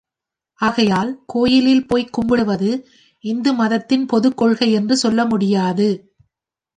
[0.59, 2.69] ஆகையால் கோயிலில் போய்க் கும்பிடுவது
[3.23, 5.89] இந்து மதத்தின் பொதுக் கொள்கை என்று சொல்ல முடியாது.